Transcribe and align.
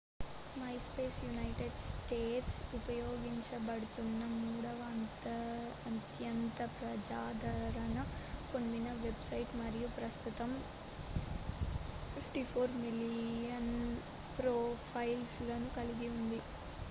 మైస్పేస్ 0.59 1.17
United 1.23 1.75
States 1.83 2.57
ఉపయోగించబడుతున్న 2.77 4.21
మూడవ 4.37 4.79
అత్యంత 5.89 6.57
ప్రజాదరణ 6.77 7.97
పొందిన 8.53 8.87
వెబ్సైట్ 9.03 9.53
మరియు 9.55 9.89
ప్రస్తుతం 9.97 10.53
54 12.15 12.81
మిలియన్ 12.81 13.71
ప్రొఫైల్లను 14.39 15.69
కలిగి 15.77 16.09
ఉంది 16.15 16.41